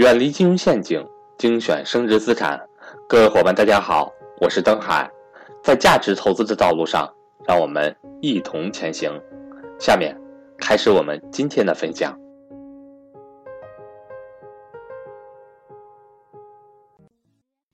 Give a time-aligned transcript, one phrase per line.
[0.00, 2.58] 远离金融陷阱，精选升值资产。
[3.06, 5.10] 各位伙伴，大家好，我是登海。
[5.62, 7.12] 在价值投资的道路上，
[7.46, 9.12] 让我们一同前行。
[9.78, 10.18] 下面
[10.56, 12.18] 开始我们今天的分享。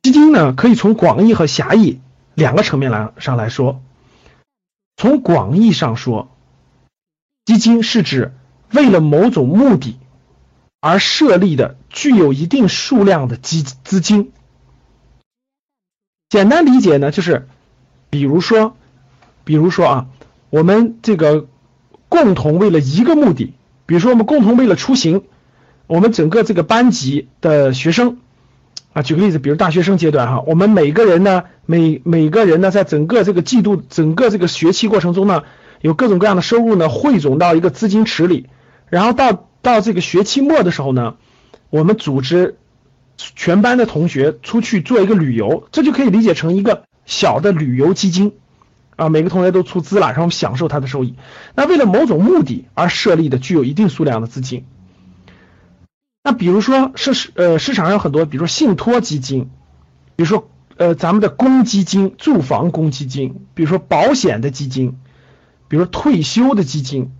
[0.00, 2.00] 基金呢，可以从广义和狭义
[2.32, 3.82] 两个层面来上来说。
[4.96, 6.30] 从广义上说，
[7.44, 8.32] 基金是指
[8.72, 9.98] 为了某种目的
[10.84, 14.32] 而设立的具有一定数量的基资金。
[16.28, 17.48] 简单理解呢，就是
[18.10, 18.76] 比如说，
[19.44, 20.06] 比如说啊，
[20.50, 21.46] 我们这个
[22.10, 23.54] 共同为了一个目的，
[23.86, 25.22] 比如说我们共同为了出行，
[25.86, 28.18] 我们整个这个班级的学生。
[28.92, 35.44] 啊，举个例子，比如大学生阶段哈，我们每个人呢，每每个人呢，在整个这个季度、整个这个学期过程中呢，
[35.80, 38.50] 有各种各样的收入呢，汇总到一个资金池里，
[38.90, 41.16] 然后到到这个学期末的时候呢，
[41.70, 42.56] 我们组织
[43.16, 48.34] 全班的同学出去做一个旅游，这就可以理解成一个小的旅游基金
[48.94, 51.16] 啊，每个同学都出资了，然后享受它的收益。
[51.56, 54.66] 那为了某种目的而设立的，具有一定数量的资金。
[56.22, 59.50] 那比如说市呃市场上有很多，比如说信托基金，
[60.16, 64.98] 比如说呃咱们的公积金、住房公积金，比如说保险的基金，
[65.68, 67.10] 比如说退休的基金，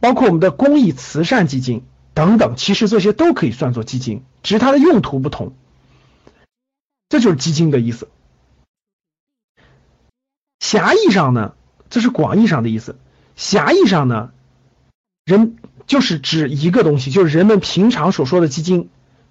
[0.00, 1.82] 包括我们的公益慈善基金
[2.14, 5.52] 等等，其实这些都可以算作基金，只是它的用途不同。
[7.08, 8.08] 这就是基金的意思。
[10.60, 11.54] 狭义上呢，
[11.90, 12.92] 这是广义上的意思；
[13.36, 14.30] 狭义上呢，
[15.24, 15.56] 人。
[15.86, 18.90] 就是指一个东西，就是人们平常所说的基金，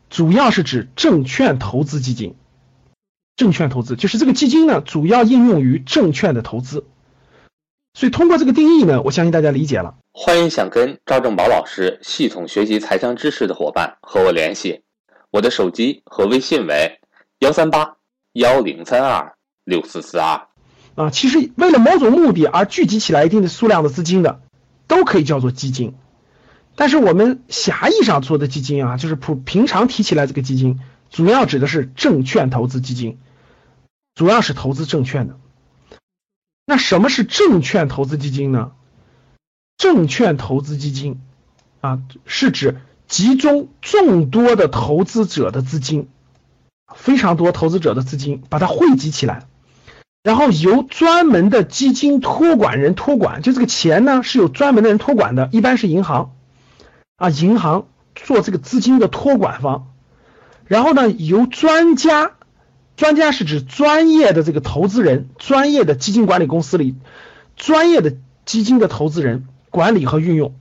[0.10, 2.34] 主要是指证券投资基金。
[3.36, 6.84] 证券投资就是这个基金呢，主要应用于证券的投资。
[7.98, 9.96] 所以通过这个定义呢，我相信大家理解了。
[10.12, 14.84] 欢迎想跟赵正宝老师系统学习财商知识的伙伴和我联系，
[15.32, 17.00] 我的手机和微信为
[17.40, 17.96] 幺三八
[18.34, 20.46] 幺零三二六四四二。
[20.94, 24.42] 啊，其实为了某种目的而聚集起来一定的数量的资金的，
[24.86, 25.96] 都可以叫做基金。
[26.76, 30.80] 但是我们狭义上做的基金啊，就是普平常提起来这个基金，
[31.10, 33.18] 主要指的是证券投资基金，
[34.14, 35.36] 主要是投资证券的。
[36.70, 38.72] 那什么是证券投资基金呢？
[39.78, 41.22] 证券投资基金
[41.80, 46.10] 啊，是指集中众多的投资者的资金，
[46.94, 49.48] 非常多投资者的资金，把它汇集起来，
[50.24, 56.34] 然后由专门的基金托管人托管，就这个钱呢是有专门的人托管的，一般是银行。
[57.16, 59.88] 啊，银行做这个资金的托管方，
[60.66, 62.34] 然后呢，由专家，
[62.98, 66.96] 专家是指专业的这个投资人，专业的基金管理公司里，
[67.56, 70.56] 专业的基金的投资人管理和运用，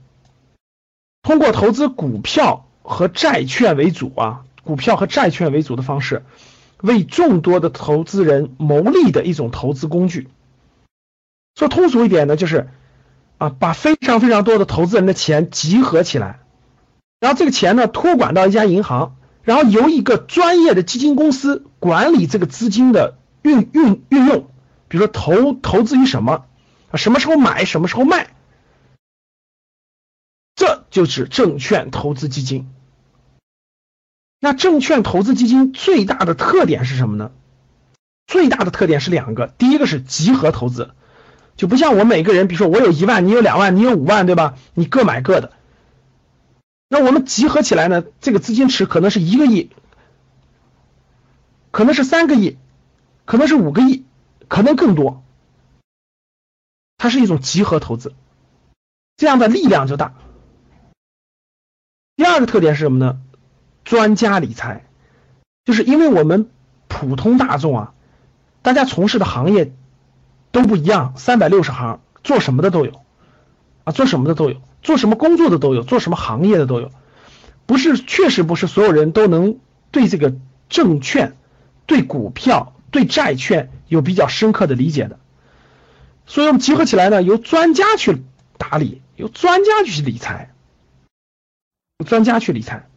[1.23, 6.23] 通过投资股票和债券为主啊，股票和债券为主的方式，
[6.81, 10.29] 为众多的投资人谋利的一种投资工具。
[11.55, 12.69] 说通俗一点呢，就是
[13.39, 16.39] 啊，把非常非常多的投资人的钱集合起来。
[17.19, 19.16] 然后这个钱呢，托管到一家银行，
[19.47, 24.49] 然后由一个专业的基金公司管理这个资金的运运运用，
[24.89, 26.43] 比如说投投资于什么
[26.91, 28.35] 啊，什么时候买，什么时候卖，
[30.53, 32.69] 这就是证券投资基金。
[34.41, 37.31] 那证券投资基金最大的特点是什么呢？
[38.25, 40.91] 最大的特点是两个，第一个是集合投资，
[41.55, 44.55] 就不像我每个人，比如说我有一万，你有两万，你有五万，对吧？
[44.73, 45.53] 你各买各的。
[46.89, 48.03] 那我们集合起来呢？
[48.21, 49.71] 这个资金池可能是一个亿，
[51.71, 52.57] 可能是三个亿，
[53.25, 54.05] 可能是五个亿，
[54.47, 55.23] 可能更多。
[56.97, 58.15] 它是一种集合投资，
[59.17, 60.13] 这样的力量就大。
[62.15, 63.21] 第二个特点是什么呢？
[63.83, 64.85] 专家理财，
[65.65, 66.49] 就是因为我们
[66.87, 67.93] 普通大众啊，
[68.61, 69.73] 大家从事的行业
[70.51, 73.01] 都不一样，三百六十行，做什么的都有
[73.83, 74.61] 啊，做什么的都有。
[74.87, 76.91] 做什么工作的都有，做什么行业的都有，
[77.65, 79.57] 不是，确实不是所有人都能
[79.91, 80.33] 对这个
[80.69, 81.35] 证券、
[81.85, 85.19] 对股票、对债券有比较深刻的理解的。
[86.25, 88.23] 所以我们集合起来呢，由专家去
[88.57, 90.53] 打理，由专家去理财，
[92.05, 92.87] 专家去理财。